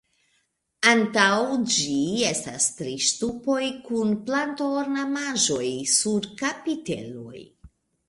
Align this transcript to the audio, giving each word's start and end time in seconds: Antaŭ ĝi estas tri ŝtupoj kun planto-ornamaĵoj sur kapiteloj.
Antaŭ 0.93 1.27
ĝi 1.73 1.97
estas 2.31 2.67
tri 2.79 2.95
ŝtupoj 3.09 3.61
kun 3.91 4.19
planto-ornamaĵoj 4.31 5.71
sur 5.97 6.31
kapiteloj. 6.45 7.49